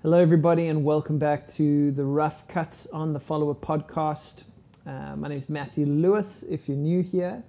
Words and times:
Hello, 0.00 0.20
everybody, 0.20 0.68
and 0.68 0.84
welcome 0.84 1.18
back 1.18 1.48
to 1.48 1.90
the 1.90 2.04
Rough 2.04 2.46
Cuts 2.46 2.86
on 2.86 3.14
the 3.14 3.18
Follower 3.18 3.52
podcast. 3.52 4.44
Uh, 4.86 5.16
my 5.16 5.26
name 5.26 5.38
is 5.38 5.48
Matthew 5.48 5.86
Lewis. 5.86 6.44
If 6.44 6.68
you're 6.68 6.76
new 6.76 7.02
here, 7.02 7.42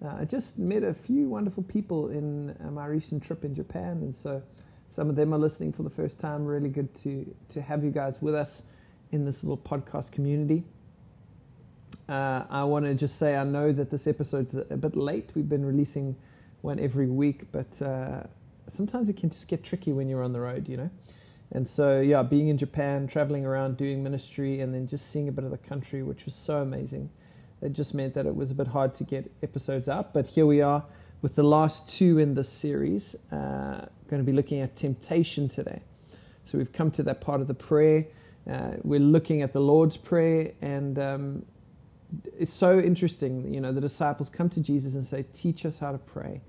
uh, 0.00 0.18
I 0.20 0.24
just 0.24 0.56
met 0.56 0.84
a 0.84 0.94
few 0.94 1.28
wonderful 1.28 1.64
people 1.64 2.10
in 2.10 2.50
uh, 2.64 2.70
my 2.70 2.86
recent 2.86 3.24
trip 3.24 3.44
in 3.44 3.56
Japan, 3.56 4.02
and 4.02 4.14
so 4.14 4.40
some 4.86 5.10
of 5.10 5.16
them 5.16 5.34
are 5.34 5.38
listening 5.38 5.72
for 5.72 5.82
the 5.82 5.90
first 5.90 6.20
time. 6.20 6.46
Really 6.46 6.68
good 6.68 6.94
to 6.94 7.26
to 7.48 7.60
have 7.60 7.82
you 7.82 7.90
guys 7.90 8.22
with 8.22 8.36
us 8.36 8.62
in 9.10 9.24
this 9.24 9.42
little 9.42 9.58
podcast 9.58 10.12
community. 10.12 10.62
Uh, 12.08 12.44
I 12.48 12.62
want 12.62 12.84
to 12.84 12.94
just 12.94 13.18
say 13.18 13.34
I 13.34 13.42
know 13.42 13.72
that 13.72 13.90
this 13.90 14.06
episode's 14.06 14.54
a 14.54 14.76
bit 14.76 14.94
late. 14.94 15.32
We've 15.34 15.48
been 15.48 15.64
releasing 15.64 16.14
one 16.60 16.78
every 16.78 17.08
week, 17.08 17.50
but 17.50 17.82
uh, 17.82 18.22
sometimes 18.68 19.08
it 19.08 19.16
can 19.16 19.28
just 19.28 19.48
get 19.48 19.64
tricky 19.64 19.92
when 19.92 20.08
you're 20.08 20.22
on 20.22 20.32
the 20.32 20.40
road, 20.40 20.68
you 20.68 20.76
know. 20.76 20.90
And 21.56 21.66
so, 21.66 22.02
yeah, 22.02 22.22
being 22.22 22.48
in 22.48 22.58
Japan, 22.58 23.06
traveling 23.06 23.46
around, 23.46 23.78
doing 23.78 24.02
ministry, 24.02 24.60
and 24.60 24.74
then 24.74 24.86
just 24.86 25.10
seeing 25.10 25.26
a 25.26 25.32
bit 25.32 25.42
of 25.42 25.50
the 25.50 25.56
country, 25.56 26.02
which 26.02 26.26
was 26.26 26.34
so 26.34 26.60
amazing. 26.60 27.08
It 27.62 27.72
just 27.72 27.94
meant 27.94 28.12
that 28.12 28.26
it 28.26 28.36
was 28.36 28.50
a 28.50 28.54
bit 28.54 28.66
hard 28.66 28.92
to 28.92 29.04
get 29.04 29.32
episodes 29.42 29.88
out. 29.88 30.12
But 30.12 30.26
here 30.26 30.44
we 30.44 30.60
are 30.60 30.84
with 31.22 31.34
the 31.34 31.42
last 31.42 31.88
two 31.88 32.18
in 32.18 32.34
this 32.34 32.50
series. 32.50 33.16
Uh, 33.32 33.86
going 34.06 34.22
to 34.22 34.22
be 34.22 34.34
looking 34.34 34.60
at 34.60 34.76
temptation 34.76 35.48
today. 35.48 35.80
So 36.44 36.58
we've 36.58 36.74
come 36.74 36.90
to 36.90 37.02
that 37.04 37.22
part 37.22 37.40
of 37.40 37.46
the 37.46 37.54
prayer. 37.54 38.04
Uh, 38.46 38.72
we're 38.82 39.00
looking 39.00 39.40
at 39.40 39.54
the 39.54 39.60
Lord's 39.60 39.96
Prayer, 39.96 40.52
and 40.60 40.98
um, 40.98 41.46
it's 42.38 42.52
so 42.52 42.78
interesting. 42.78 43.54
You 43.54 43.62
know, 43.62 43.72
the 43.72 43.80
disciples 43.80 44.28
come 44.28 44.50
to 44.50 44.60
Jesus 44.60 44.94
and 44.94 45.06
say, 45.06 45.24
Teach 45.32 45.64
us 45.64 45.78
how 45.78 45.92
to 45.92 45.98
pray. 45.98 46.42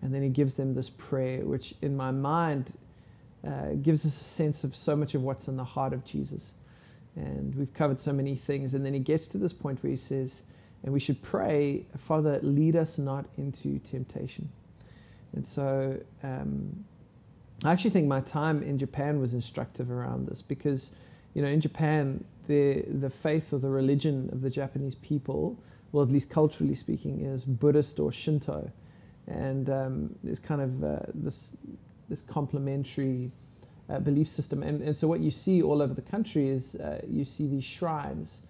And 0.00 0.14
then 0.14 0.22
he 0.22 0.30
gives 0.30 0.54
them 0.54 0.72
this 0.72 0.88
prayer, 0.88 1.44
which 1.44 1.74
in 1.82 1.94
my 1.94 2.10
mind 2.10 2.72
uh, 3.46 3.72
gives 3.82 4.04
us 4.04 4.20
a 4.20 4.24
sense 4.24 4.64
of 4.64 4.76
so 4.76 4.96
much 4.96 5.14
of 5.14 5.22
what's 5.22 5.48
in 5.48 5.56
the 5.56 5.64
heart 5.64 5.92
of 5.92 6.04
Jesus. 6.04 6.50
And 7.14 7.54
we've 7.54 7.72
covered 7.72 8.00
so 8.00 8.12
many 8.12 8.36
things. 8.36 8.74
And 8.74 8.84
then 8.84 8.92
he 8.92 9.00
gets 9.00 9.26
to 9.28 9.38
this 9.38 9.52
point 9.52 9.82
where 9.82 9.90
he 9.90 9.96
says, 9.96 10.42
and 10.82 10.92
we 10.92 11.00
should 11.00 11.22
pray, 11.22 11.86
Father, 11.96 12.38
lead 12.42 12.76
us 12.76 12.98
not 12.98 13.26
into 13.36 13.78
temptation. 13.78 14.50
And 15.32 15.46
so 15.46 16.00
um, 16.22 16.84
I 17.64 17.72
actually 17.72 17.90
think 17.90 18.06
my 18.06 18.20
time 18.20 18.62
in 18.62 18.78
Japan 18.78 19.20
was 19.20 19.34
instructive 19.34 19.90
around 19.90 20.28
this 20.28 20.42
because, 20.42 20.92
you 21.34 21.42
know, 21.42 21.48
in 21.48 21.60
Japan, 21.60 22.24
the, 22.46 22.82
the 22.82 23.10
faith 23.10 23.52
or 23.52 23.58
the 23.58 23.68
religion 23.70 24.28
of 24.32 24.42
the 24.42 24.50
Japanese 24.50 24.94
people, 24.94 25.58
well, 25.92 26.04
at 26.04 26.10
least 26.10 26.30
culturally 26.30 26.74
speaking, 26.74 27.24
is 27.24 27.44
Buddhist 27.44 27.98
or 27.98 28.12
Shinto. 28.12 28.70
And 29.26 29.68
um, 29.70 30.14
there's 30.22 30.38
kind 30.38 30.60
of 30.60 30.84
uh, 30.84 30.98
this 31.14 31.52
this 32.08 32.22
complementary 32.22 33.30
uh, 33.88 34.00
belief 34.00 34.28
system. 34.28 34.62
And, 34.62 34.82
and 34.82 34.96
so 34.96 35.06
what 35.06 35.20
you 35.20 35.30
see 35.30 35.62
all 35.62 35.82
over 35.82 35.94
the 35.94 36.02
country 36.02 36.48
is 36.48 36.74
uh, 36.76 37.00
you 37.08 37.24
see 37.24 37.46
these 37.46 37.64
shrines 37.64 38.42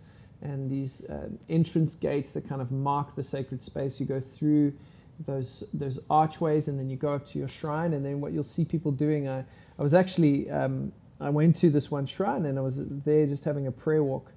and 0.43 0.71
these 0.71 1.05
uh, 1.07 1.29
entrance 1.49 1.95
gates 1.95 2.34
that 2.34 2.49
kind 2.49 2.61
of 2.61 2.71
mark 2.71 3.15
the 3.15 3.23
sacred 3.23 3.62
space. 3.62 4.01
You 4.01 4.07
go 4.07 4.21
through 4.21 4.75
those 5.21 5.65
those 5.73 5.99
archways 6.11 6.69
and 6.69 6.79
then 6.79 6.91
you 6.91 6.97
go 6.97 7.15
up 7.15 7.27
to 7.29 7.39
your 7.39 7.49
shrine. 7.49 7.95
And 7.95 8.05
then 8.05 8.21
what 8.21 8.33
you'll 8.33 8.45
see 8.45 8.65
people 8.65 8.93
doing, 8.93 9.29
I, 9.29 9.45
I 9.79 9.83
was 9.83 9.95
actually, 9.95 10.51
um, 10.51 10.93
I 11.21 11.31
went 11.31 11.57
to 11.57 11.71
this 11.71 11.91
one 11.91 12.07
shrine 12.07 12.47
and 12.47 12.59
I 12.59 12.62
was 12.62 12.87
there 12.87 13.27
just 13.27 13.45
having 13.45 13.67
a 13.67 13.73
prayer 13.73 14.03
walk 14.03 14.33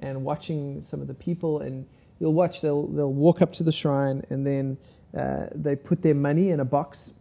and 0.00 0.24
watching 0.24 0.80
some 0.80 1.00
of 1.00 1.06
the 1.06 1.14
people 1.14 1.60
and 1.60 1.86
you'll 2.18 2.32
watch, 2.32 2.60
they'll, 2.60 2.86
they'll 2.88 3.12
walk 3.12 3.42
up 3.42 3.52
to 3.54 3.62
the 3.62 3.72
shrine 3.72 4.24
and 4.30 4.46
then 4.46 4.76
uh, 5.16 5.46
they 5.54 5.76
put 5.76 6.02
their 6.02 6.14
money 6.14 6.50
in 6.50 6.58
a 6.58 6.64
box 6.64 7.12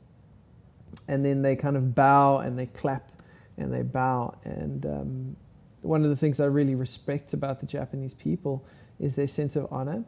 and 1.08 1.26
then 1.26 1.42
they 1.42 1.56
kind 1.56 1.78
of 1.78 1.96
bow 1.96 2.38
and 2.38 2.58
they 2.58 2.68
clap 2.68 3.12
and 3.58 3.74
they 3.74 3.82
bow. 3.82 4.38
And 4.44 4.86
um, 4.86 5.36
one 5.82 6.04
of 6.04 6.10
the 6.10 6.16
things 6.16 6.40
I 6.40 6.46
really 6.46 6.76
respect 6.76 7.34
about 7.34 7.60
the 7.60 7.66
Japanese 7.66 8.14
people 8.14 8.66
is 9.00 9.16
their 9.16 9.28
sense 9.28 9.56
of 9.56 9.68
honor. 9.72 10.04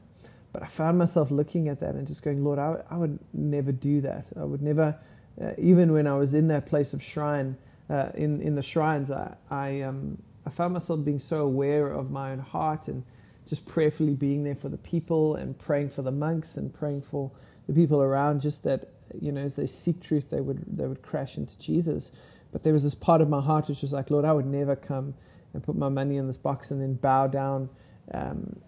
But 0.56 0.64
I 0.64 0.68
found 0.68 0.98
myself 0.98 1.32
looking 1.32 1.68
at 1.68 1.82
that 1.82 1.96
and 1.96 2.08
just 2.08 2.24
going, 2.24 2.44
Lord, 2.44 2.60
I, 2.60 2.96
would 2.96 3.20
never 3.34 3.74
do 3.74 4.00
that. 4.02 4.28
I 4.40 4.46
would 4.46 4.62
never, 4.62 4.98
uh, 5.42 5.52
even 5.58 5.92
when 5.92 6.08
I 6.08 6.16
was 6.16 6.34
in 6.34 6.48
that 6.48 6.66
place 6.66 6.94
of 6.94 7.04
shrine, 7.04 7.58
uh, 7.90 8.10
in 8.16 8.42
in 8.42 8.56
the 8.56 8.64
shrines, 8.64 9.12
I 9.12 9.36
I, 9.52 9.82
um, 9.82 10.18
I 10.46 10.50
found 10.50 10.74
myself 10.74 11.04
being 11.04 11.20
so 11.20 11.42
aware 11.42 11.88
of 11.88 12.10
my 12.10 12.32
own 12.32 12.40
heart 12.40 12.88
and 12.88 13.04
just 13.46 13.66
prayerfully 13.66 14.14
being 14.14 14.46
there 14.46 14.56
for 14.56 14.70
the 14.70 14.78
people 14.78 15.36
and 15.36 15.60
praying 15.60 15.90
for 15.90 16.02
the 16.02 16.12
monks 16.12 16.56
and 16.56 16.74
praying 16.74 17.02
for 17.02 17.32
the 17.68 17.74
people 17.74 18.02
around. 18.02 18.40
Just 18.40 18.64
that 18.64 18.88
you 19.22 19.32
know, 19.32 19.42
as 19.42 19.56
they 19.56 19.66
seek 19.66 20.02
truth, 20.02 20.30
they 20.30 20.42
would 20.42 20.64
they 20.78 20.88
would 20.88 21.02
crash 21.02 21.38
into 21.38 21.58
Jesus. 21.60 22.12
But 22.52 22.64
there 22.64 22.74
was 22.74 22.84
this 22.84 22.96
part 22.96 23.22
of 23.22 23.30
my 23.30 23.42
heart 23.42 23.68
which 23.68 23.82
was 23.82 23.92
like, 23.92 24.10
Lord, 24.10 24.26
I 24.26 24.34
would 24.34 24.46
never 24.46 24.76
come 24.76 25.14
and 25.54 25.64
put 25.64 25.76
my 25.76 25.90
money 25.90 26.18
in 26.18 26.28
this 26.28 26.38
box 26.38 26.72
and 26.72 26.82
then 26.82 26.94
bow 26.96 27.28
down 27.28 27.70
um, 28.14 28.60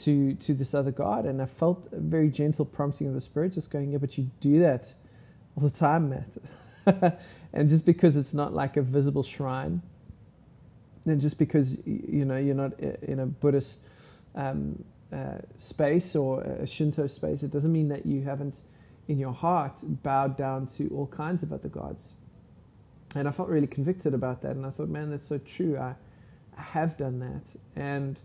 to 0.00 0.34
to 0.34 0.54
this 0.54 0.74
other 0.74 0.90
God. 0.90 1.24
And 1.24 1.40
I 1.42 1.46
felt 1.46 1.88
a 1.92 2.00
very 2.00 2.30
gentle 2.30 2.64
prompting 2.64 3.06
of 3.08 3.14
the 3.14 3.20
Spirit, 3.20 3.52
just 3.52 3.70
going, 3.70 3.92
Yeah, 3.92 3.98
but 3.98 4.18
you 4.18 4.30
do 4.40 4.58
that 4.60 4.92
all 5.56 5.68
the 5.68 5.76
time, 5.76 6.10
Matt. 6.10 7.18
and 7.52 7.68
just 7.68 7.86
because 7.86 8.16
it's 8.16 8.34
not 8.34 8.54
like 8.54 8.76
a 8.76 8.82
visible 8.82 9.22
shrine, 9.22 9.82
and 11.04 11.20
just 11.20 11.38
because 11.38 11.78
you 11.86 12.24
know 12.24 12.36
you're 12.36 12.54
not 12.54 12.78
in 12.80 13.20
a 13.20 13.26
Buddhist 13.26 13.80
um, 14.34 14.84
uh, 15.12 15.38
space 15.56 16.16
or 16.16 16.42
a 16.42 16.66
Shinto 16.66 17.06
space, 17.06 17.42
it 17.42 17.50
doesn't 17.50 17.72
mean 17.72 17.88
that 17.88 18.06
you 18.06 18.22
haven't 18.22 18.60
in 19.08 19.18
your 19.18 19.32
heart 19.32 19.80
bowed 20.02 20.36
down 20.36 20.66
to 20.66 20.88
all 20.88 21.06
kinds 21.06 21.42
of 21.42 21.52
other 21.52 21.68
gods. 21.68 22.12
And 23.14 23.28
I 23.28 23.30
felt 23.30 23.48
really 23.48 23.66
convicted 23.66 24.14
about 24.14 24.42
that. 24.42 24.56
And 24.56 24.66
I 24.66 24.70
thought, 24.70 24.88
man, 24.88 25.10
that's 25.10 25.26
so 25.26 25.38
true. 25.38 25.78
I, 25.78 25.94
I 26.56 26.62
have 26.62 26.96
done 26.96 27.20
that. 27.20 27.56
And, 27.76 28.20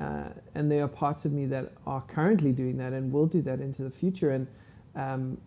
uh, 0.00 0.30
and 0.54 0.70
there 0.70 0.84
are 0.84 0.88
parts 0.88 1.24
of 1.24 1.32
me 1.32 1.46
that 1.46 1.72
are 1.86 2.02
currently 2.02 2.52
doing 2.52 2.78
that 2.78 2.92
and 2.92 3.12
will 3.12 3.26
do 3.26 3.40
that 3.42 3.60
into 3.60 3.82
the 3.82 3.90
future. 3.90 4.30
And 4.30 4.46
um, 4.94 5.38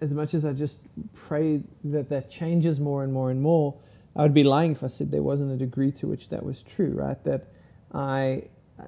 as 0.00 0.14
much 0.14 0.34
as 0.34 0.44
I 0.44 0.52
just 0.52 0.80
pray 1.14 1.62
that 1.84 2.08
that 2.08 2.30
changes 2.30 2.80
more 2.80 3.02
and 3.02 3.12
more 3.12 3.30
and 3.30 3.42
more, 3.42 3.74
I 4.14 4.22
would 4.22 4.34
be 4.34 4.44
lying 4.44 4.72
if 4.72 4.84
I 4.84 4.88
said 4.88 5.10
there 5.10 5.22
wasn't 5.22 5.52
a 5.52 5.56
degree 5.56 5.90
to 5.92 6.06
which 6.06 6.28
that 6.28 6.44
was 6.44 6.62
true, 6.62 6.92
right? 6.92 7.22
That 7.24 7.48
I, 7.92 8.44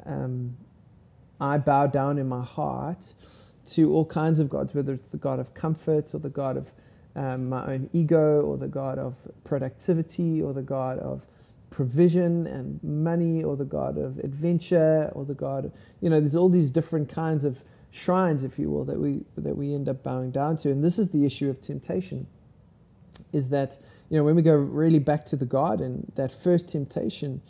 um, 0.07 0.57
I 1.41 1.59
bow 1.59 1.87
down 1.87 2.19
in 2.19 2.29
my 2.29 2.45
heart 2.45 3.15
to 3.67 3.93
all 3.93 4.05
kinds 4.05 4.39
of 4.39 4.49
gods, 4.49 4.75
whether 4.75 4.93
it's 4.93 5.09
the 5.09 5.17
God 5.17 5.39
of 5.39 5.55
comfort 5.55 6.15
or 6.15 6.19
the 6.19 6.29
God 6.29 6.57
of 6.57 6.73
um, 7.17 7.49
my 7.49 7.65
own 7.67 7.91
ego 7.93 8.43
or 8.43 8.57
the 8.57 8.69
God 8.69 8.99
of 8.99 9.17
productivity 9.45 10.43
or 10.43 10.53
the 10.53 10.63
God 10.63 10.99
of 10.99 11.27
provision 11.71 12.47
and 12.47 12.83
money 12.83 13.43
or 13.43 13.57
the 13.57 13.65
God 13.65 13.99
of 13.99 14.19
adventure 14.19 15.11
or 15.15 15.25
the 15.25 15.35
God 15.35 15.67
of, 15.67 15.73
you 16.01 16.09
know, 16.09 16.21
there's 16.21 16.37
all 16.37 16.49
these 16.49 16.71
different 16.71 17.09
kinds 17.09 17.45
of 17.45 17.63
shrines, 17.91 18.45
if 18.45 18.59
you 18.59 18.71
will, 18.71 18.85
that 18.85 18.99
we, 18.99 19.25
that 19.37 19.57
we 19.57 19.75
end 19.75 19.89
up 19.89 20.03
bowing 20.03 20.31
down 20.31 20.57
to. 20.57 20.71
And 20.71 20.85
this 20.85 20.99
is 20.99 21.11
the 21.11 21.25
issue 21.25 21.49
of 21.49 21.61
temptation, 21.61 22.27
is 23.33 23.51
that, 23.51 23.79
you 24.11 24.17
know, 24.17 24.25
when 24.25 24.35
we 24.35 24.43
go 24.43 24.55
really 24.55 24.99
back 24.99 25.25
to 25.27 25.37
the 25.37 25.47
garden, 25.47 26.13
that 26.17 26.33
first 26.33 26.69
temptation 26.69 27.41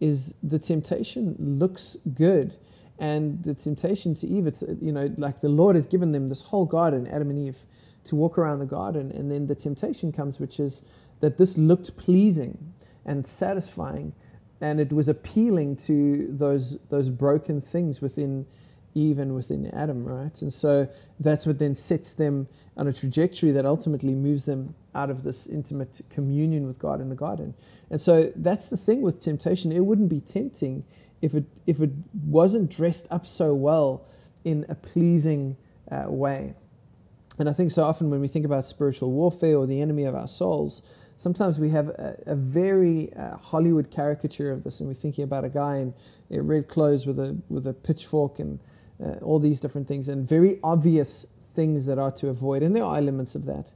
is 0.00 0.34
the 0.42 0.58
temptation 0.58 1.36
looks 1.38 1.96
good 2.14 2.54
and 2.98 3.42
the 3.42 3.54
temptation 3.54 4.14
to 4.14 4.26
Eve, 4.26 4.46
it's, 4.46 4.62
you 4.80 4.92
know, 4.92 5.12
like 5.16 5.40
the 5.40 5.48
Lord 5.48 5.76
has 5.76 5.86
given 5.86 6.12
them 6.12 6.28
this 6.28 6.42
whole 6.42 6.66
garden, 6.66 7.06
Adam 7.08 7.30
and 7.30 7.38
Eve, 7.38 7.58
to 8.04 8.16
walk 8.16 8.38
around 8.38 8.58
the 8.58 8.66
garden. 8.66 9.10
And 9.10 9.30
then 9.30 9.46
the 9.46 9.54
temptation 9.54 10.12
comes, 10.12 10.38
which 10.38 10.60
is 10.60 10.84
that 11.20 11.38
this 11.38 11.56
looked 11.56 11.96
pleasing 11.96 12.74
and 13.04 13.26
satisfying. 13.26 14.12
And 14.60 14.80
it 14.80 14.92
was 14.92 15.08
appealing 15.08 15.76
to 15.76 16.28
those, 16.30 16.78
those 16.90 17.10
broken 17.10 17.60
things 17.60 18.00
within 18.00 18.46
Eve 18.94 19.18
and 19.18 19.34
within 19.34 19.66
Adam, 19.74 20.04
right? 20.04 20.40
And 20.42 20.52
so 20.52 20.88
that's 21.18 21.46
what 21.46 21.58
then 21.58 21.74
sets 21.74 22.12
them 22.12 22.46
on 22.76 22.86
a 22.86 22.92
trajectory 22.92 23.50
that 23.52 23.66
ultimately 23.66 24.14
moves 24.14 24.44
them 24.44 24.74
out 24.94 25.10
of 25.10 25.24
this 25.24 25.46
intimate 25.46 26.00
communion 26.10 26.66
with 26.66 26.78
God 26.78 27.00
in 27.00 27.08
the 27.08 27.14
garden. 27.14 27.54
And 27.90 28.00
so 28.00 28.32
that's 28.36 28.68
the 28.68 28.76
thing 28.76 29.02
with 29.02 29.20
temptation. 29.20 29.72
It 29.72 29.84
wouldn't 29.84 30.08
be 30.08 30.20
tempting 30.20 30.84
if 31.22 31.34
it 31.34 31.44
if 31.66 31.80
it 31.80 31.90
wasn't 32.26 32.70
dressed 32.70 33.06
up 33.10 33.24
so 33.24 33.54
well 33.54 34.04
in 34.44 34.66
a 34.68 34.74
pleasing 34.74 35.56
uh, 35.90 36.04
way. 36.08 36.54
And 37.38 37.48
I 37.48 37.52
think 37.52 37.70
so 37.70 37.84
often 37.84 38.10
when 38.10 38.20
we 38.20 38.28
think 38.28 38.44
about 38.44 38.66
spiritual 38.66 39.10
warfare 39.12 39.56
or 39.56 39.66
the 39.66 39.80
enemy 39.80 40.04
of 40.04 40.14
our 40.14 40.28
souls, 40.28 40.82
sometimes 41.16 41.58
we 41.58 41.70
have 41.70 41.88
a, 41.88 42.16
a 42.26 42.36
very 42.36 43.12
uh, 43.14 43.36
Hollywood 43.38 43.90
caricature 43.90 44.50
of 44.50 44.64
this, 44.64 44.80
and 44.80 44.88
we're 44.88 44.94
thinking 44.94 45.24
about 45.24 45.44
a 45.44 45.48
guy 45.48 45.76
in, 45.76 45.94
in 46.28 46.46
red 46.46 46.68
clothes 46.68 47.06
with 47.06 47.18
a 47.18 47.40
with 47.48 47.66
a 47.66 47.72
pitchfork 47.72 48.38
and 48.38 48.58
uh, 49.02 49.14
all 49.22 49.38
these 49.38 49.60
different 49.60 49.88
things, 49.88 50.08
and 50.08 50.28
very 50.28 50.58
obvious 50.62 51.28
things 51.54 51.86
that 51.86 51.98
are 51.98 52.12
to 52.12 52.28
avoid, 52.28 52.62
and 52.62 52.74
there 52.74 52.84
are 52.84 52.96
elements 52.96 53.34
of 53.34 53.44
that. 53.44 53.70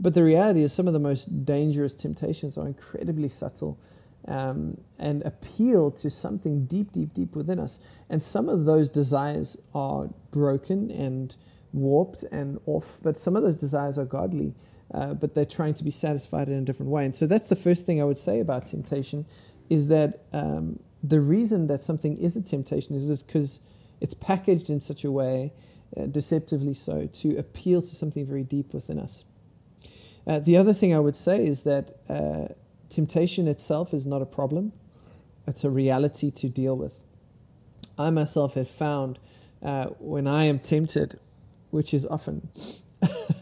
But 0.00 0.14
the 0.14 0.22
reality 0.22 0.62
is, 0.62 0.72
some 0.72 0.86
of 0.86 0.92
the 0.92 1.00
most 1.00 1.44
dangerous 1.44 1.94
temptations 1.94 2.56
are 2.56 2.66
incredibly 2.66 3.28
subtle 3.28 3.78
um, 4.28 4.76
and 4.98 5.22
appeal 5.22 5.90
to 5.90 6.10
something 6.10 6.66
deep, 6.66 6.92
deep, 6.92 7.12
deep 7.14 7.34
within 7.34 7.58
us. 7.58 7.80
And 8.10 8.22
some 8.22 8.48
of 8.48 8.64
those 8.64 8.88
desires 8.90 9.56
are 9.74 10.10
broken 10.30 10.90
and 10.90 11.34
warped 11.72 12.22
and 12.30 12.60
off, 12.66 13.00
but 13.02 13.18
some 13.18 13.36
of 13.36 13.42
those 13.42 13.56
desires 13.56 13.98
are 13.98 14.04
godly. 14.04 14.54
uh, 14.92 15.14
but 15.14 15.34
they're 15.34 15.44
trying 15.44 15.74
to 15.74 15.84
be 15.84 15.90
satisfied 15.90 16.48
in 16.48 16.58
a 16.58 16.62
different 16.62 16.90
way. 16.90 17.04
And 17.04 17.14
so 17.14 17.26
that's 17.26 17.48
the 17.48 17.56
first 17.56 17.86
thing 17.86 18.00
I 18.00 18.04
would 18.04 18.18
say 18.18 18.40
about 18.40 18.66
temptation 18.66 19.26
is 19.68 19.88
that 19.88 20.20
um, 20.32 20.80
the 21.02 21.20
reason 21.20 21.66
that 21.66 21.82
something 21.82 22.16
is 22.16 22.36
a 22.36 22.42
temptation 22.42 22.96
is 22.96 23.22
because 23.22 23.60
it's 24.00 24.14
packaged 24.14 24.70
in 24.70 24.80
such 24.80 25.04
a 25.04 25.10
way, 25.10 25.52
uh, 25.96 26.06
deceptively 26.06 26.74
so, 26.74 27.06
to 27.06 27.36
appeal 27.36 27.82
to 27.82 27.94
something 27.94 28.24
very 28.24 28.44
deep 28.44 28.72
within 28.72 28.98
us. 28.98 29.24
Uh, 30.26 30.38
the 30.38 30.56
other 30.56 30.72
thing 30.72 30.94
I 30.94 30.98
would 30.98 31.16
say 31.16 31.46
is 31.46 31.62
that 31.62 31.96
uh, 32.08 32.48
temptation 32.88 33.48
itself 33.48 33.92
is 33.92 34.06
not 34.06 34.22
a 34.22 34.26
problem, 34.26 34.72
it's 35.46 35.64
a 35.64 35.70
reality 35.70 36.30
to 36.30 36.48
deal 36.48 36.76
with. 36.76 37.04
I 37.96 38.10
myself 38.10 38.54
have 38.54 38.68
found 38.68 39.18
uh, 39.62 39.86
when 39.98 40.26
I 40.26 40.44
am 40.44 40.58
tempted, 40.58 41.18
which 41.70 41.92
is 41.92 42.06
often, 42.06 42.48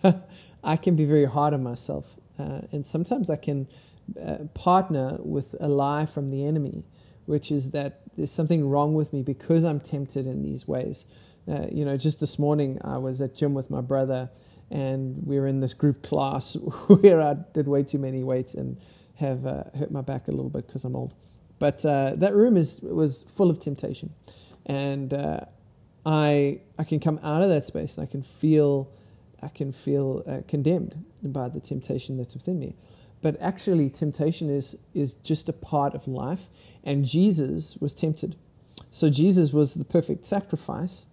I 0.64 0.76
can 0.76 0.96
be 0.96 1.04
very 1.04 1.26
hard 1.26 1.52
on 1.52 1.62
myself. 1.62 2.16
Uh, 2.38 2.62
and 2.72 2.86
sometimes 2.86 3.28
I 3.30 3.36
can 3.36 3.68
uh, 4.20 4.44
partner 4.54 5.18
with 5.20 5.54
a 5.60 5.68
lie 5.68 6.06
from 6.06 6.30
the 6.30 6.44
enemy, 6.44 6.84
which 7.26 7.50
is 7.50 7.72
that 7.72 8.00
there's 8.16 8.30
something 8.30 8.68
wrong 8.68 8.94
with 8.94 9.12
me 9.12 9.22
because 9.22 9.64
I'm 9.64 9.80
tempted 9.80 10.26
in 10.26 10.42
these 10.42 10.66
ways. 10.66 11.06
Uh, 11.48 11.66
you 11.70 11.84
know, 11.84 11.96
just 11.96 12.20
this 12.20 12.38
morning 12.38 12.78
I 12.82 12.98
was 12.98 13.20
at 13.20 13.34
gym 13.34 13.54
with 13.54 13.70
my 13.70 13.80
brother 13.80 14.30
and 14.70 15.24
we 15.24 15.38
were 15.38 15.46
in 15.46 15.60
this 15.60 15.74
group 15.74 16.02
class 16.02 16.54
where 16.86 17.20
I 17.20 17.34
did 17.52 17.68
way 17.68 17.82
too 17.82 17.98
many 17.98 18.22
weights 18.22 18.54
and 18.54 18.78
have 19.16 19.46
uh, 19.46 19.64
hurt 19.78 19.90
my 19.90 20.00
back 20.00 20.28
a 20.28 20.30
little 20.30 20.50
bit 20.50 20.66
because 20.66 20.84
I'm 20.84 20.96
old. 20.96 21.14
But 21.58 21.84
uh, 21.84 22.14
that 22.16 22.34
room 22.34 22.56
is 22.56 22.80
was 22.82 23.22
full 23.24 23.50
of 23.50 23.58
temptation, 23.58 24.12
and 24.66 25.12
uh, 25.12 25.40
I 26.04 26.60
I 26.78 26.84
can 26.84 27.00
come 27.00 27.18
out 27.22 27.42
of 27.42 27.48
that 27.48 27.64
space 27.64 27.96
and 27.96 28.06
I 28.06 28.10
can 28.10 28.22
feel 28.22 28.90
I 29.42 29.48
can 29.48 29.72
feel 29.72 30.22
uh, 30.26 30.40
condemned 30.46 31.04
by 31.22 31.48
the 31.48 31.60
temptation 31.60 32.16
that's 32.16 32.34
within 32.34 32.58
me. 32.58 32.76
But 33.22 33.40
actually, 33.40 33.88
temptation 33.90 34.50
is 34.50 34.78
is 34.94 35.14
just 35.14 35.48
a 35.48 35.52
part 35.52 35.94
of 35.94 36.06
life, 36.06 36.48
and 36.84 37.04
Jesus 37.04 37.76
was 37.80 37.94
tempted. 37.94 38.36
So 38.90 39.08
Jesus 39.10 39.52
was 39.52 39.74
the 39.74 39.84
perfect 39.84 40.26
sacrifice, 40.26 41.06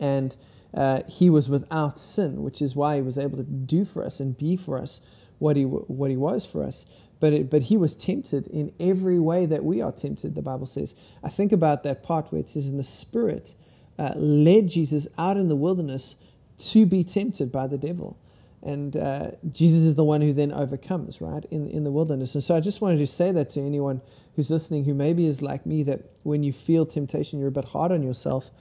and 0.00 0.34
uh, 0.74 1.02
he 1.08 1.28
was 1.28 1.48
without 1.48 1.98
sin, 1.98 2.42
which 2.42 2.62
is 2.62 2.74
why 2.74 2.96
he 2.96 3.02
was 3.02 3.18
able 3.18 3.36
to 3.36 3.42
do 3.42 3.84
for 3.84 4.04
us 4.04 4.20
and 4.20 4.36
be 4.36 4.56
for 4.56 4.78
us 4.78 5.00
what 5.38 5.56
he 5.56 5.64
what 5.64 6.10
he 6.10 6.16
was 6.16 6.46
for 6.46 6.62
us. 6.62 6.86
But 7.20 7.32
it, 7.32 7.50
but 7.50 7.64
he 7.64 7.76
was 7.76 7.94
tempted 7.94 8.46
in 8.48 8.72
every 8.80 9.18
way 9.18 9.46
that 9.46 9.64
we 9.64 9.82
are 9.82 9.92
tempted. 9.92 10.34
The 10.34 10.42
Bible 10.42 10.66
says. 10.66 10.94
I 11.22 11.28
think 11.28 11.52
about 11.52 11.82
that 11.82 12.02
part 12.02 12.32
where 12.32 12.40
it 12.40 12.48
says, 12.48 12.68
"In 12.68 12.78
the 12.78 12.82
Spirit 12.82 13.54
uh, 13.98 14.14
led 14.16 14.68
Jesus 14.68 15.06
out 15.18 15.36
in 15.36 15.48
the 15.48 15.56
wilderness 15.56 16.16
to 16.58 16.86
be 16.86 17.04
tempted 17.04 17.52
by 17.52 17.66
the 17.66 17.78
devil." 17.78 18.18
And 18.64 18.96
uh, 18.96 19.32
Jesus 19.50 19.82
is 19.82 19.96
the 19.96 20.04
one 20.04 20.20
who 20.20 20.32
then 20.32 20.52
overcomes, 20.52 21.20
right, 21.20 21.44
in, 21.50 21.68
in 21.68 21.82
the 21.82 21.90
wilderness. 21.90 22.36
And 22.36 22.44
so 22.44 22.56
I 22.56 22.60
just 22.60 22.80
wanted 22.80 22.98
to 22.98 23.08
say 23.08 23.32
that 23.32 23.50
to 23.50 23.60
anyone 23.60 24.00
who's 24.36 24.52
listening 24.52 24.84
who 24.84 24.94
maybe 24.94 25.26
is 25.26 25.42
like 25.42 25.66
me, 25.66 25.82
that 25.82 26.02
when 26.22 26.44
you 26.44 26.52
feel 26.52 26.86
temptation, 26.86 27.40
you're 27.40 27.48
a 27.48 27.52
bit 27.52 27.64
hard 27.64 27.90
on 27.90 28.04
yourself 28.04 28.52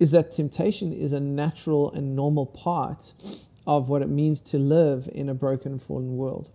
is 0.00 0.10
that 0.10 0.32
temptation 0.32 0.92
is 0.92 1.12
a 1.12 1.20
natural 1.20 1.92
and 1.92 2.16
normal 2.16 2.46
part 2.46 3.12
of 3.66 3.88
what 3.88 4.02
it 4.02 4.08
means 4.08 4.40
to 4.40 4.58
live 4.58 5.08
in 5.12 5.28
a 5.28 5.34
broken 5.34 5.72
and 5.72 5.82
fallen 5.82 6.16
world. 6.16 6.50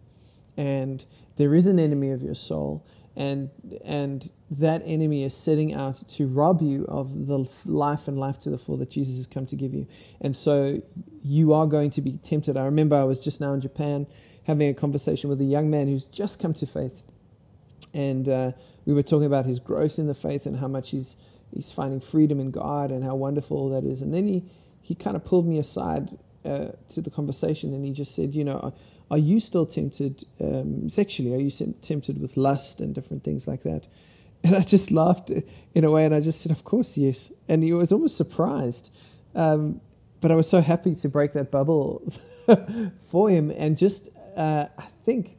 And 0.57 1.05
there 1.37 1.53
is 1.53 1.67
an 1.67 1.79
enemy 1.79 2.09
of 2.09 2.23
your 2.23 2.33
soul, 2.33 2.85
and 3.15 3.49
and 3.83 4.31
that 4.49 4.81
enemy 4.85 5.23
is 5.23 5.35
setting 5.35 5.73
out 5.73 6.07
to 6.07 6.27
rob 6.27 6.61
you 6.61 6.85
of 6.85 7.27
the 7.27 7.39
life 7.65 8.07
and 8.07 8.17
life 8.17 8.39
to 8.39 8.49
the 8.49 8.57
full 8.57 8.77
that 8.77 8.89
Jesus 8.89 9.17
has 9.17 9.27
come 9.27 9.45
to 9.45 9.55
give 9.55 9.73
you. 9.73 9.87
And 10.19 10.35
so 10.35 10.81
you 11.23 11.53
are 11.53 11.67
going 11.67 11.91
to 11.91 12.01
be 12.01 12.17
tempted. 12.17 12.57
I 12.57 12.65
remember 12.65 12.95
I 12.95 13.03
was 13.03 13.23
just 13.23 13.39
now 13.39 13.53
in 13.53 13.61
Japan 13.61 14.07
having 14.43 14.69
a 14.69 14.73
conversation 14.73 15.29
with 15.29 15.41
a 15.41 15.45
young 15.45 15.69
man 15.69 15.87
who's 15.87 16.05
just 16.05 16.41
come 16.41 16.53
to 16.55 16.65
faith, 16.65 17.03
and 17.93 18.27
uh, 18.27 18.51
we 18.85 18.93
were 18.93 19.03
talking 19.03 19.25
about 19.27 19.45
his 19.45 19.59
growth 19.59 19.99
in 19.99 20.07
the 20.07 20.15
faith 20.15 20.45
and 20.45 20.57
how 20.57 20.67
much 20.67 20.91
he's 20.91 21.15
he's 21.53 21.71
finding 21.71 21.99
freedom 21.99 22.39
in 22.39 22.51
God 22.51 22.91
and 22.91 23.03
how 23.03 23.15
wonderful 23.15 23.69
that 23.69 23.83
is. 23.83 24.01
And 24.01 24.13
then 24.13 24.27
he, 24.27 24.43
he 24.81 24.95
kind 24.95 25.15
of 25.15 25.23
pulled 25.23 25.47
me 25.47 25.57
aside 25.57 26.17
uh, 26.43 26.69
to 26.89 27.01
the 27.01 27.09
conversation 27.09 27.73
and 27.73 27.85
he 27.85 27.91
just 27.91 28.15
said, 28.15 28.35
you 28.35 28.43
know, 28.43 28.59
are, 28.59 28.73
are 29.11 29.17
you 29.17 29.39
still 29.39 29.65
tempted 29.65 30.23
um, 30.39 30.89
sexually? 30.89 31.33
Are 31.33 31.39
you 31.39 31.51
tempted 31.81 32.19
with 32.19 32.37
lust 32.37 32.81
and 32.81 32.93
different 32.93 33.23
things 33.23 33.47
like 33.47 33.63
that? 33.63 33.87
And 34.43 34.55
I 34.55 34.59
just 34.59 34.91
laughed 34.91 35.31
in 35.73 35.83
a 35.83 35.89
way 35.89 36.05
and 36.05 36.13
I 36.13 36.19
just 36.19 36.41
said, 36.41 36.51
of 36.51 36.63
course, 36.63 36.99
yes. 36.99 37.31
And 37.49 37.63
he 37.63 37.73
was 37.73 37.91
almost 37.91 38.15
surprised. 38.15 38.95
Um, 39.33 39.81
but 40.21 40.29
I 40.29 40.35
was 40.35 40.47
so 40.47 40.61
happy 40.61 40.93
to 40.93 41.09
break 41.09 41.33
that 41.33 41.49
bubble 41.49 42.07
for 43.09 43.27
him 43.27 43.49
and 43.49 43.75
just, 43.75 44.09
uh, 44.37 44.67
I 44.77 44.83
think, 45.03 45.37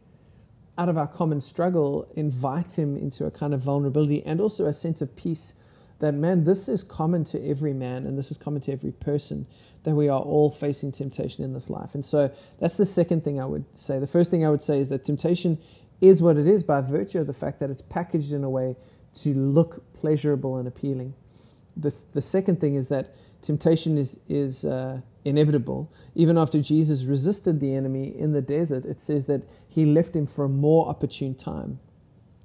out 0.76 0.88
of 0.88 0.98
our 0.98 1.06
common 1.06 1.40
struggle, 1.40 2.10
invite 2.16 2.76
him 2.78 2.96
into 2.96 3.26
a 3.26 3.30
kind 3.30 3.54
of 3.54 3.60
vulnerability 3.60 4.24
and 4.24 4.40
also 4.40 4.66
a 4.66 4.74
sense 4.74 5.00
of 5.00 5.14
peace 5.14 5.54
that, 5.98 6.14
man, 6.14 6.44
this 6.44 6.68
is 6.68 6.82
common 6.82 7.24
to 7.24 7.48
every 7.48 7.72
man 7.72 8.06
and 8.06 8.18
this 8.18 8.30
is 8.30 8.36
common 8.36 8.60
to 8.62 8.72
every 8.72 8.92
person, 8.92 9.46
that 9.84 9.94
we 9.94 10.08
are 10.08 10.20
all 10.20 10.50
facing 10.50 10.92
temptation 10.92 11.44
in 11.44 11.54
this 11.54 11.70
life. 11.70 11.94
And 11.94 12.04
so 12.04 12.30
that's 12.60 12.76
the 12.76 12.86
second 12.86 13.24
thing 13.24 13.40
I 13.40 13.46
would 13.46 13.64
say. 13.76 13.98
The 13.98 14.06
first 14.06 14.30
thing 14.30 14.44
I 14.44 14.50
would 14.50 14.62
say 14.62 14.78
is 14.80 14.90
that 14.90 15.04
temptation 15.04 15.58
is 16.00 16.20
what 16.20 16.36
it 16.36 16.46
is 16.46 16.62
by 16.62 16.80
virtue 16.80 17.20
of 17.20 17.26
the 17.26 17.32
fact 17.32 17.60
that 17.60 17.70
it's 17.70 17.82
packaged 17.82 18.32
in 18.32 18.44
a 18.44 18.50
way 18.50 18.76
to 19.14 19.34
look 19.34 19.92
pleasurable 19.94 20.58
and 20.58 20.68
appealing. 20.68 21.14
The, 21.76 21.94
the 22.12 22.20
second 22.20 22.60
thing 22.60 22.74
is 22.74 22.88
that 22.88 23.14
temptation 23.42 23.96
is, 23.96 24.20
is 24.28 24.64
uh, 24.64 25.00
inevitable. 25.24 25.90
Even 26.14 26.36
after 26.36 26.60
Jesus 26.60 27.04
resisted 27.04 27.60
the 27.60 27.74
enemy 27.74 28.08
in 28.16 28.32
the 28.32 28.42
desert, 28.42 28.84
it 28.84 29.00
says 29.00 29.26
that 29.26 29.44
he 29.68 29.84
left 29.84 30.14
him 30.14 30.26
for 30.26 30.44
a 30.44 30.48
more 30.48 30.88
opportune 30.88 31.34
time. 31.34 31.78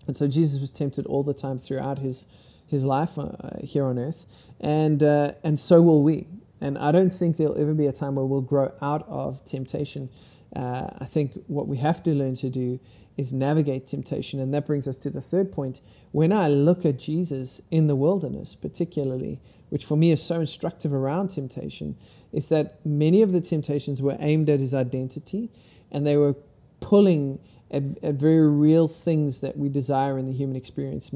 And 0.08 0.16
so 0.16 0.28
Jesus 0.28 0.60
was 0.60 0.72
tempted 0.72 1.06
all 1.06 1.24
the 1.24 1.34
time 1.34 1.58
throughout 1.58 2.00
his 2.00 2.26
his 2.72 2.86
life 2.86 3.20
uh, 3.20 3.28
here 3.62 3.86
on 3.86 4.00
earth, 4.00 4.26
and 4.60 5.04
uh, 5.04 5.34
and 5.44 5.60
so 5.60 5.82
will 5.82 6.02
we. 6.02 6.28
And 6.62 6.78
I 6.78 6.92
don't 6.92 7.12
think 7.12 7.38
there'll 7.38 7.60
ever 7.60 7.74
be 7.74 7.86
a 7.86 7.92
time 7.92 8.16
where 8.16 8.26
we'll 8.26 8.42
grow 8.42 8.72
out 8.82 9.06
of 9.08 9.44
temptation. 9.46 10.10
Uh, 10.56 10.90
I 11.00 11.06
think 11.06 11.34
what 11.48 11.68
we 11.68 11.78
have 11.78 12.02
to 12.04 12.12
learn 12.12 12.36
to 12.36 12.50
do 12.50 12.80
is 13.18 13.34
navigate 13.34 13.88
temptation, 13.88 14.40
and 14.40 14.54
that 14.54 14.66
brings 14.66 14.88
us 14.88 14.96
to 14.98 15.10
the 15.10 15.22
third 15.22 15.52
point. 15.52 15.82
When 16.12 16.32
I 16.32 16.48
look 16.48 16.86
at 16.86 16.98
Jesus 16.98 17.62
in 17.72 17.88
the 17.88 17.96
wilderness, 17.96 18.56
particularly, 18.56 19.42
which 19.70 19.86
for 19.86 19.98
me 19.98 20.12
is 20.12 20.24
so 20.24 20.40
instructive 20.40 20.94
around 20.94 21.30
temptation, 21.30 21.98
is 22.32 22.48
that 22.50 22.86
many 22.86 23.22
of 23.22 23.32
the 23.32 23.42
temptations 23.42 24.02
were 24.02 24.16
aimed 24.20 24.50
at 24.50 24.60
his 24.60 24.74
identity, 24.74 25.52
and 25.92 26.06
they 26.06 26.16
were 26.16 26.36
pulling 26.80 27.40
at, 27.72 27.84
at 28.04 28.16
very 28.16 28.48
real 28.50 28.88
things 28.88 29.40
that 29.40 29.58
we 29.58 29.70
desire 29.70 30.18
in 30.18 30.26
the 30.26 30.34
human 30.34 30.56
experience, 30.56 31.12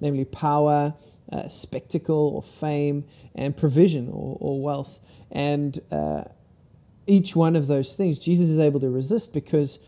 namely 0.00 0.24
power, 0.24 0.94
uh, 1.32 1.48
spectacle, 1.48 2.32
or 2.34 2.42
fame, 2.42 3.04
and 3.34 3.56
provision 3.56 4.08
or, 4.08 4.36
or 4.40 4.60
wealth. 4.60 5.00
And 5.30 5.78
uh, 5.90 6.24
each 7.06 7.36
one 7.36 7.54
of 7.54 7.68
those 7.68 7.94
things, 7.94 8.18
Jesus 8.18 8.48
is 8.48 8.58
able 8.58 8.80
to 8.80 8.90
resist 8.90 9.32
because 9.32 9.78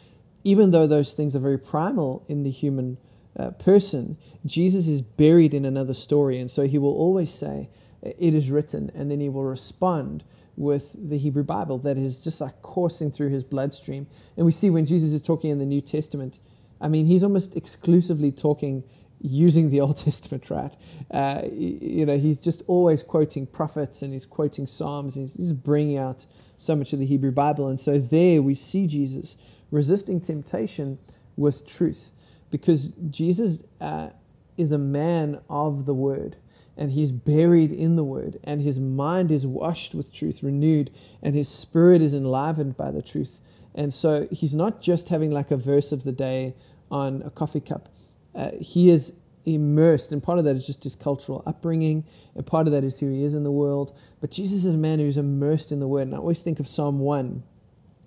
even 0.45 0.71
though 0.71 0.87
those 0.87 1.15
things 1.15 1.35
are 1.35 1.41
very 1.41 1.59
primal 1.59 2.25
in 2.29 2.45
the 2.45 2.51
human 2.51 2.99
uh, 3.37 3.51
person, 3.53 4.17
Jesus 4.47 4.87
is 4.87 5.03
buried 5.03 5.55
in 5.55 5.65
another 5.65 5.95
story. 5.95 6.39
And 6.39 6.51
so 6.51 6.67
he 6.67 6.79
will 6.79 6.95
always 6.95 7.33
say, 7.33 7.69
It 8.03 8.35
is 8.35 8.51
written, 8.51 8.91
and 8.95 9.11
then 9.11 9.21
he 9.21 9.29
will 9.29 9.45
respond 9.45 10.25
with 10.57 10.97
the 11.09 11.19
Hebrew 11.19 11.43
Bible 11.43 11.79
that 11.79 11.97
is 11.97 12.23
just 12.23 12.41
like 12.41 12.61
coursing 12.63 13.11
through 13.11 13.31
his 13.31 13.45
bloodstream. 13.45 14.07
And 14.37 14.45
we 14.47 14.53
see 14.53 14.71
when 14.71 14.85
Jesus 14.85 15.13
is 15.13 15.23
talking 15.23 15.51
in 15.51 15.59
the 15.59 15.67
New 15.67 15.81
Testament, 15.81 16.41
I 16.81 16.89
mean, 16.89 17.07
he's 17.07 17.23
almost 17.23 17.57
exclusively 17.57 18.33
talking 18.33 18.85
using 19.21 19.71
the 19.71 19.81
Old 19.83 19.97
Testament, 19.97 20.51
right? 20.51 20.75
Uh, 21.11 21.43
you 21.51 22.05
know, 22.05 22.19
he's 22.19 22.41
just 22.41 22.63
always 22.67 23.03
quoting 23.03 23.47
prophets 23.47 24.03
and 24.03 24.13
he's 24.13 24.27
quoting 24.27 24.67
Psalms. 24.67 25.17
And 25.17 25.25
he's, 25.25 25.35
he's 25.35 25.53
bringing 25.53 25.99
out 25.99 26.27
so 26.59 26.77
much 26.77 26.93
of 26.93 26.99
the 26.99 27.07
Hebrew 27.07 27.33
Bible. 27.33 27.69
And 27.69 27.81
so 27.81 27.99
there 27.99 28.43
we 28.43 28.55
see 28.55 28.87
Jesus 28.87 29.37
resisting 29.71 30.21
temptation 30.21 30.99
with 31.37 31.67
truth 31.67 32.13
because 32.51 32.93
Jesus 33.11 33.65
uh, 33.81 34.11
is 34.57 34.71
a 34.71 34.79
man 34.79 35.41
of 35.49 35.87
the 35.87 35.95
word 35.95 36.37
and 36.77 36.93
he's 36.93 37.13
buried 37.13 37.71
in 37.71 37.97
the 37.97 38.05
word, 38.05 38.39
and 38.45 38.63
his 38.63 38.81
mind 38.81 39.31
is 39.31 39.47
washed 39.47 39.95
with 39.95 40.13
truth, 40.13 40.43
renewed, 40.43 40.91
and 41.23 41.35
his 41.35 41.49
spirit 41.49 42.01
is 42.01 42.15
enlivened 42.15 42.77
by 42.77 42.91
the 42.91 43.03
truth. 43.03 43.41
And 43.75 43.93
so 43.93 44.27
he's 44.31 44.55
not 44.55 44.81
just 44.81 45.09
having 45.09 45.31
like 45.31 45.51
a 45.51 45.57
verse 45.57 45.93
of 45.93 46.05
the 46.05 46.13
day 46.13 46.55
on 46.91 47.23
a 47.25 47.31
coffee 47.31 47.61
cup. 47.61 47.89
Uh, 48.35 48.51
he 48.61 48.91
is 48.91 49.15
immersed, 49.45 50.13
and 50.13 50.23
part 50.23 50.39
of 50.39 50.45
that 50.45 50.57
is 50.57 50.67
just 50.67 50.85
his 50.85 50.95
cultural 50.97 51.43
upbringing, 51.47 52.05
and 52.35 52.47
part 52.47 52.67
of 52.67 52.73
that 52.73 52.85
is 52.85 53.01
who 53.01 53.11
he 53.11 53.25
is 53.25 53.35
in 53.35 53.45
the 53.45 53.51
world. 53.51 53.97
But 54.21 54.31
Jesus 54.31 54.65
is 54.65 54.75
a 54.75 54.79
man 54.79 54.99
who's 54.99 55.19
immersed 55.19 55.73
in 55.73 55.81
the 55.81 55.89
word. 55.89 56.03
And 56.03 56.15
I 56.15 56.19
always 56.19 56.43
think 56.43 56.61
of 56.61 56.69
Psalm 56.69 56.99
1 57.01 57.43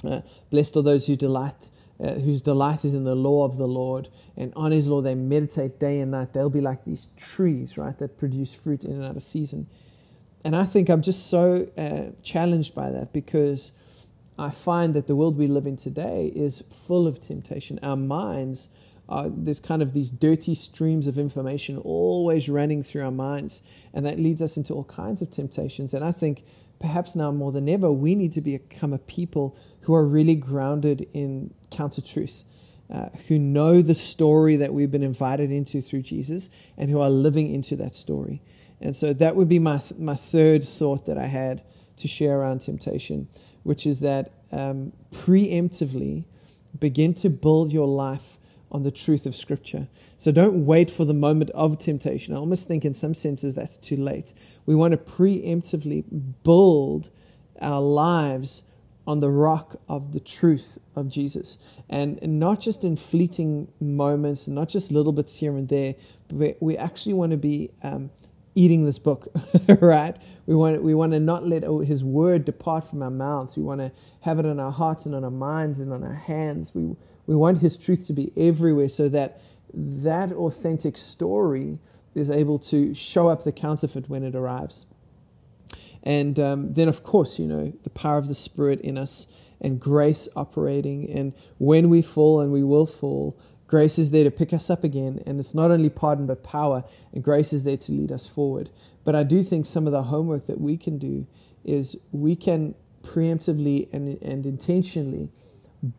uh, 0.06 0.22
Blessed 0.50 0.78
are 0.78 0.82
those 0.82 1.08
who 1.08 1.16
delight 1.16 1.70
uh, 2.00 2.14
whose 2.16 2.42
delight 2.42 2.84
is 2.84 2.94
in 2.94 3.04
the 3.04 3.16
law 3.16 3.46
of 3.46 3.58
the 3.58 3.68
Lord, 3.68 4.10
and 4.36 4.52
on 4.56 4.72
his 4.72 4.88
law 4.88 5.02
they 5.02 5.16
meditate 5.16 5.80
day 5.80 6.00
and 6.00 6.12
night. 6.12 6.34
They'll 6.34 6.50
be 6.50 6.62
like 6.62 6.84
these 6.84 7.10
trees, 7.16 7.78
right, 7.78 7.98
that 7.98 8.18
produce 8.18 8.54
fruit 8.54 8.84
in 8.84 8.92
and 8.92 9.04
out 9.04 9.16
of 9.16 9.24
season. 9.24 9.68
And 10.44 10.56
I 10.56 10.64
think 10.64 10.90
I'm 10.90 11.02
just 11.02 11.28
so 11.30 11.68
uh, 11.78 12.12
challenged 12.22 12.76
by 12.76 12.92
that 12.92 13.14
because 13.14 13.72
I 14.38 14.52
find 14.52 14.94
that 14.94 15.08
the 15.08 15.16
world 15.16 15.38
we 15.38 15.48
live 15.48 15.66
in 15.66 15.78
today 15.78 16.32
is 16.36 16.62
full 16.70 17.08
of 17.08 17.22
temptation. 17.22 17.80
Our 17.82 17.96
minds 17.96 18.70
are, 19.08 19.30
there's 19.30 19.60
kind 19.60 19.82
of 19.82 19.94
these 19.94 20.10
dirty 20.10 20.56
streams 20.56 21.08
of 21.08 21.18
information 21.18 21.78
always 21.78 22.50
running 22.50 22.84
through 22.84 23.06
our 23.06 23.12
minds, 23.12 23.62
and 23.94 24.06
that 24.06 24.20
leads 24.20 24.42
us 24.42 24.58
into 24.58 24.74
all 24.74 24.84
kinds 24.84 25.22
of 25.22 25.32
temptations. 25.32 25.94
And 25.94 26.04
I 26.04 26.12
think 26.12 26.44
perhaps 26.80 27.16
now 27.16 27.32
more 27.32 27.52
than 27.52 27.70
ever, 27.70 27.92
we 27.92 28.16
need 28.16 28.34
to 28.34 28.42
become 28.42 28.94
a 28.94 28.98
people 28.98 29.58
who 29.86 29.94
are 29.94 30.06
really 30.06 30.36
grounded 30.36 31.08
in 31.14 31.54
counter 31.72 32.02
truth. 32.02 32.44
Uh, 32.88 33.10
who 33.28 33.40
know 33.40 33.82
the 33.82 33.96
story 33.96 34.58
that 34.58 34.72
we've 34.72 34.92
been 34.92 35.02
invited 35.02 35.52
into 35.52 35.82
through 35.82 36.04
Jesus 36.04 36.52
and 36.78 36.92
who 36.92 37.02
are 37.02 37.10
living 37.10 37.52
into 37.52 37.76
that 37.76 37.96
story. 37.96 38.44
And 38.80 38.96
so 38.96 39.12
that 39.12 39.36
would 39.36 39.50
be 39.50 39.58
my, 39.58 39.80
th- 39.80 40.00
my 40.00 40.14
third 40.14 40.64
thought 40.64 41.08
that 41.08 41.18
I 41.18 41.26
had 41.26 41.64
to 41.98 42.08
share 42.08 42.40
around 42.40 42.60
temptation, 42.60 43.28
which 43.64 43.88
is 43.88 44.02
that 44.02 44.34
um, 44.52 44.94
preemptively 45.12 46.26
begin 46.80 47.16
to 47.16 47.30
build 47.30 47.74
your 47.74 47.88
life 47.88 48.38
on 48.72 48.84
the 48.84 48.92
truth 48.92 49.26
of 49.26 49.36
Scripture. 49.36 49.88
So 50.16 50.32
don't 50.32 50.68
wait 50.68 50.92
for 50.92 51.06
the 51.06 51.14
moment 51.14 51.50
of 51.52 51.80
temptation. 51.80 52.36
I 52.36 52.38
almost 52.38 52.68
think, 52.68 52.86
in 52.86 52.94
some 52.94 53.16
senses, 53.16 53.56
that's 53.56 53.78
too 53.78 53.96
late. 53.96 54.34
We 54.68 54.76
want 54.76 54.92
to 54.92 54.98
preemptively 54.98 56.04
build 56.44 57.10
our 57.60 57.82
lives 57.82 58.64
on 59.08 59.20
the 59.20 59.30
rock 59.30 59.80
of 59.88 60.14
the 60.14 60.20
truth 60.20 60.80
of 60.96 61.10
Jesus. 61.10 61.58
And, 61.90 62.20
not 62.22 62.60
just 62.60 62.84
in 62.84 62.98
fleeting 62.98 63.72
moments, 63.80 64.48
not 64.48 64.70
just 64.70 64.92
little 64.92 65.12
bits 65.12 65.38
here 65.40 65.56
and 65.56 65.70
there, 65.70 65.96
but 66.28 66.58
we 66.60 66.76
actually 66.76 67.14
want 67.14 67.32
to 67.32 67.38
be 67.38 67.72
um, 67.84 68.10
eating 68.56 68.86
this 68.86 68.98
book, 68.98 69.28
right? 69.80 70.16
We 70.48 70.56
want, 70.56 70.82
we 70.82 70.96
want 70.96 71.14
to 71.14 71.20
not 71.20 71.46
let 71.46 71.64
his 71.86 72.04
word 72.04 72.46
depart 72.46 72.86
from 72.86 73.04
our 73.04 73.12
mouths. 73.12 73.56
We 73.56 73.64
want 73.64 73.82
to 73.82 73.92
have 74.22 74.40
it 74.40 74.46
on 74.46 74.60
our 74.60 74.72
hearts 74.72 75.06
and 75.06 75.14
on 75.14 75.24
our 75.24 75.32
minds 75.32 75.80
and 75.80 75.94
on 75.94 76.04
our 76.04 76.16
hands. 76.16 76.74
We, 76.74 76.96
we 77.28 77.36
want 77.36 77.60
his 77.60 77.78
truth 77.78 78.08
to 78.08 78.14
be 78.14 78.32
everywhere 78.36 78.90
so 78.90 79.10
that 79.10 79.42
that 79.74 80.32
authentic 80.32 80.98
story 80.98 81.80
is 82.16 82.32
able 82.32 82.58
to 82.58 82.94
show 82.94 83.28
up 83.28 83.44
the 83.44 83.52
counterfeit 83.52 84.10
when 84.10 84.24
it 84.24 84.36
arrives. 84.36 84.86
And 86.06 86.40
um, 86.40 86.74
then, 86.74 86.88
of 86.88 87.04
course, 87.04 87.40
you 87.40 87.48
know, 87.48 87.74
the 87.84 87.90
power 87.90 88.18
of 88.18 88.28
the 88.28 88.36
Spirit 88.36 88.80
in 88.82 88.98
us 88.98 89.28
and 89.60 89.80
grace 89.80 90.30
operating. 90.36 91.10
And 91.10 91.34
when 91.58 91.90
we 91.90 92.02
fall, 92.02 92.40
and 92.40 92.52
we 92.52 92.64
will 92.64 92.86
fall, 92.86 93.38
grace 93.68 93.98
is 93.98 94.12
there 94.12 94.24
to 94.24 94.32
pick 94.32 94.54
us 94.54 94.70
up 94.70 94.84
again. 94.84 95.24
And 95.26 95.40
it's 95.40 95.56
not 95.56 95.72
only 95.72 95.90
pardon, 95.90 96.28
but 96.28 96.44
power. 96.44 96.84
And 97.12 97.24
grace 97.24 97.52
is 97.52 97.64
there 97.64 97.78
to 97.78 97.92
lead 97.92 98.12
us 98.12 98.28
forward. 98.28 98.70
But 99.04 99.16
I 99.16 99.24
do 99.24 99.42
think 99.42 99.66
some 99.66 99.88
of 99.88 99.94
the 99.94 100.04
homework 100.04 100.46
that 100.46 100.62
we 100.62 100.78
can 100.78 101.00
do 101.00 101.26
is 101.64 101.98
we 102.12 102.36
can 102.36 102.76
preemptively 103.02 103.92
and, 103.94 104.22
and 104.22 104.46
intentionally 104.46 105.30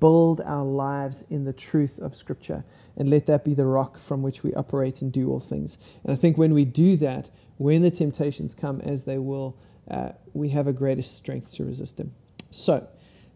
build 0.01 0.41
our 0.41 0.65
lives 0.65 1.25
in 1.31 1.45
the 1.45 1.53
truth 1.53 1.99
of 1.99 2.15
Scripture 2.15 2.65
and 2.97 3.11
let 3.11 3.27
that 3.27 3.45
be 3.45 3.55
the 3.55 3.67
rock 3.67 3.99
from 3.99 4.23
which 4.23 4.43
we 4.43 4.55
operate 4.55 5.03
and 5.03 5.13
do 5.13 5.31
all 5.31 5.41
things. 5.41 5.79
And 6.03 6.13
I 6.13 6.17
think 6.17 6.39
when 6.39 6.55
we 6.55 6.65
do 6.65 6.97
that, 6.97 7.31
when 7.59 7.83
the 7.83 7.91
temptations 7.91 8.55
come, 8.55 8.81
as 8.81 9.05
they 9.05 9.19
will, 9.19 9.57
uh, 9.91 10.11
we 10.33 10.51
have 10.51 10.67
a 10.67 10.73
greater 10.73 11.03
strength 11.03 11.53
to 11.55 11.65
resist 11.65 11.97
them. 11.97 12.13
So, 12.51 12.89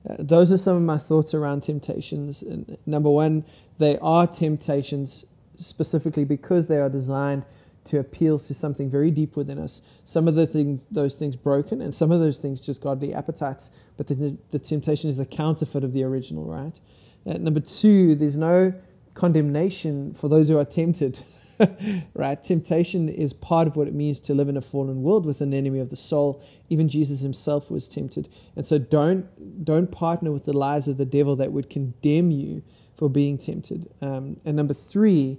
uh, 0.08 0.16
those 0.18 0.50
are 0.50 0.56
some 0.56 0.76
of 0.76 0.82
my 0.82 0.96
thoughts 0.96 1.34
around 1.34 1.62
temptations. 1.62 2.42
And 2.42 2.78
number 2.86 3.10
one, 3.10 3.44
they 3.78 3.98
are 3.98 4.26
temptations 4.26 5.26
specifically 5.56 6.24
because 6.24 6.68
they 6.68 6.78
are 6.78 6.88
designed 6.88 7.44
to 7.90 7.98
appeal 7.98 8.38
to 8.38 8.54
something 8.54 8.88
very 8.88 9.10
deep 9.10 9.36
within 9.36 9.58
us. 9.58 9.82
Some 10.04 10.28
of 10.28 10.36
the 10.36 10.46
things, 10.46 10.86
those 10.90 11.16
things 11.16 11.34
broken, 11.34 11.80
and 11.80 11.92
some 11.92 12.12
of 12.12 12.20
those 12.20 12.38
things 12.38 12.60
just 12.60 12.80
godly 12.80 13.12
appetites. 13.12 13.72
But 13.96 14.06
the, 14.06 14.36
the 14.50 14.60
temptation 14.60 15.10
is 15.10 15.16
the 15.16 15.26
counterfeit 15.26 15.82
of 15.82 15.92
the 15.92 16.04
original, 16.04 16.44
right? 16.44 16.78
Uh, 17.26 17.38
number 17.38 17.60
two, 17.60 18.14
there's 18.14 18.36
no 18.36 18.72
condemnation 19.14 20.14
for 20.14 20.28
those 20.28 20.48
who 20.48 20.56
are 20.56 20.64
tempted. 20.64 21.22
right? 22.14 22.42
Temptation 22.42 23.08
is 23.08 23.32
part 23.32 23.66
of 23.66 23.76
what 23.76 23.88
it 23.88 23.92
means 23.92 24.20
to 24.20 24.34
live 24.34 24.48
in 24.48 24.56
a 24.56 24.60
fallen 24.60 25.02
world 25.02 25.26
with 25.26 25.40
an 25.40 25.52
enemy 25.52 25.80
of 25.80 25.90
the 25.90 25.96
soul. 25.96 26.42
Even 26.68 26.88
Jesus 26.88 27.20
himself 27.20 27.70
was 27.70 27.88
tempted. 27.88 28.28
And 28.56 28.64
so 28.64 28.78
don't 28.78 29.64
don't 29.64 29.90
partner 29.90 30.30
with 30.30 30.44
the 30.44 30.56
lies 30.56 30.88
of 30.88 30.96
the 30.96 31.04
devil 31.04 31.36
that 31.36 31.52
would 31.52 31.68
condemn 31.68 32.30
you 32.30 32.62
for 32.94 33.10
being 33.10 33.36
tempted. 33.36 33.90
Um, 34.00 34.36
and 34.44 34.56
number 34.56 34.74
three, 34.74 35.38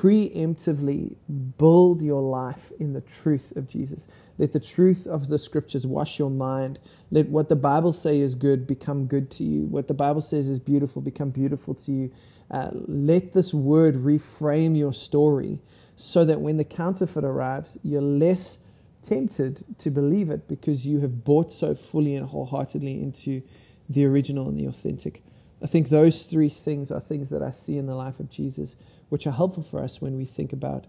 preemptively 0.00 1.16
build 1.58 2.02
your 2.02 2.22
life 2.22 2.72
in 2.80 2.92
the 2.92 3.00
truth 3.00 3.54
of 3.56 3.68
Jesus. 3.68 4.08
Let 4.38 4.52
the 4.52 4.60
truth 4.60 5.06
of 5.06 5.28
the 5.28 5.38
scriptures 5.38 5.86
wash 5.86 6.18
your 6.18 6.30
mind. 6.30 6.78
Let 7.10 7.28
what 7.28 7.48
the 7.48 7.56
Bible 7.56 7.92
says 7.92 8.16
is 8.16 8.34
good 8.34 8.66
become 8.66 9.06
good 9.06 9.30
to 9.32 9.44
you. 9.44 9.64
What 9.64 9.88
the 9.88 9.94
Bible 9.94 10.22
says 10.22 10.48
is 10.48 10.58
beautiful 10.58 11.02
become 11.02 11.30
beautiful 11.30 11.74
to 11.74 11.92
you. 11.92 12.12
Uh, 12.50 12.70
let 12.72 13.32
this 13.32 13.52
word 13.52 13.96
reframe 13.96 14.76
your 14.76 14.92
story 14.92 15.60
so 15.94 16.24
that 16.24 16.40
when 16.40 16.56
the 16.56 16.64
counterfeit 16.64 17.24
arrives, 17.24 17.78
you're 17.82 18.00
less 18.02 18.58
tempted 19.02 19.64
to 19.78 19.90
believe 19.90 20.30
it 20.30 20.48
because 20.48 20.86
you 20.86 21.00
have 21.00 21.24
bought 21.24 21.52
so 21.52 21.74
fully 21.74 22.14
and 22.14 22.26
wholeheartedly 22.26 23.00
into 23.00 23.42
the 23.88 24.04
original 24.04 24.48
and 24.48 24.58
the 24.58 24.66
authentic. 24.66 25.22
I 25.62 25.66
think 25.66 25.90
those 25.90 26.24
three 26.24 26.48
things 26.48 26.90
are 26.90 27.00
things 27.00 27.30
that 27.30 27.42
I 27.42 27.50
see 27.50 27.78
in 27.78 27.86
the 27.86 27.94
life 27.94 28.18
of 28.18 28.30
Jesus, 28.30 28.76
which 29.12 29.26
are 29.26 29.32
helpful 29.32 29.62
for 29.62 29.78
us 29.78 30.00
when 30.00 30.16
we 30.16 30.24
think 30.24 30.54
about 30.54 30.86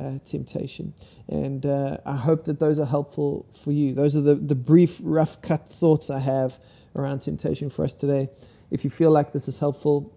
uh, 0.00 0.18
temptation. 0.24 0.94
And 1.28 1.66
uh, 1.66 1.98
I 2.06 2.16
hope 2.16 2.44
that 2.44 2.58
those 2.58 2.80
are 2.80 2.86
helpful 2.86 3.44
for 3.52 3.70
you. 3.70 3.92
Those 3.92 4.16
are 4.16 4.22
the, 4.22 4.34
the 4.34 4.54
brief, 4.54 4.98
rough 5.02 5.42
cut 5.42 5.68
thoughts 5.68 6.08
I 6.08 6.20
have 6.20 6.58
around 6.96 7.18
temptation 7.18 7.68
for 7.68 7.84
us 7.84 7.92
today. 7.92 8.30
If 8.70 8.82
you 8.82 8.88
feel 8.88 9.10
like 9.10 9.32
this 9.32 9.46
is 9.46 9.58
helpful, 9.58 10.16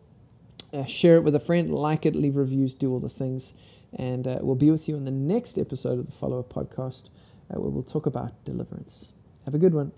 uh, 0.72 0.86
share 0.86 1.18
it 1.18 1.26
with 1.26 1.36
a 1.36 1.40
friend, 1.40 1.70
like 1.70 2.06
it, 2.06 2.16
leave 2.16 2.38
reviews, 2.38 2.76
do 2.76 2.90
all 2.94 3.02
the 3.02 3.10
things. 3.10 3.54
And 3.94 4.26
uh, 4.26 4.38
we'll 4.40 4.56
be 4.56 4.72
with 4.72 4.88
you 4.88 4.96
in 4.96 5.04
the 5.04 5.12
next 5.12 5.58
episode 5.58 6.00
of 6.00 6.06
the 6.06 6.14
Follower 6.14 6.44
podcast 6.44 7.10
uh, 7.54 7.60
where 7.60 7.70
we'll 7.70 7.84
talk 7.84 8.06
about 8.06 8.42
deliverance. 8.46 9.12
Have 9.44 9.54
a 9.54 9.60
good 9.60 9.74
one. 9.74 9.92